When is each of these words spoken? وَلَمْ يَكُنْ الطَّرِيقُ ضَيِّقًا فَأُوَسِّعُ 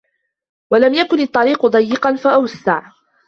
وَلَمْ 0.71 0.93
يَكُنْ 0.93 1.19
الطَّرِيقُ 1.19 1.65
ضَيِّقًا 1.65 2.15
فَأُوَسِّعُ 2.15 2.91